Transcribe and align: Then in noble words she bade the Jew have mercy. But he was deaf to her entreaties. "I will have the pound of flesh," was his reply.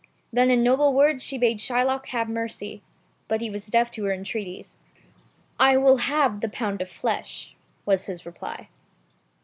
Then 0.33 0.49
in 0.49 0.63
noble 0.63 0.95
words 0.95 1.23
she 1.23 1.37
bade 1.37 1.59
the 1.59 2.01
Jew 2.01 2.09
have 2.09 2.27
mercy. 2.27 2.81
But 3.27 3.39
he 3.39 3.51
was 3.51 3.67
deaf 3.67 3.91
to 3.91 4.05
her 4.05 4.11
entreaties. 4.11 4.75
"I 5.59 5.77
will 5.77 5.97
have 5.97 6.41
the 6.41 6.49
pound 6.49 6.81
of 6.81 6.89
flesh," 6.89 7.53
was 7.85 8.07
his 8.07 8.25
reply. 8.25 8.69